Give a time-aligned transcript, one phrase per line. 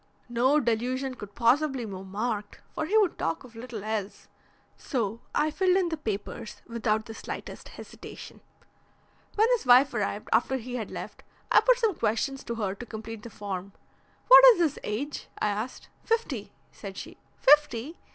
[0.29, 4.29] No delusion could possibly be more marked, for he would talk of little else,
[4.75, 8.41] so I filled in the papers without the slightest hesitation.
[9.35, 12.85] When his wife arrived, after he had left, I put some questions to her to
[12.87, 13.73] complete the form.
[14.27, 15.89] 'What is his age?' I asked.
[16.03, 17.17] 'Fifty,' said she.
[17.37, 17.95] 'Fifty!'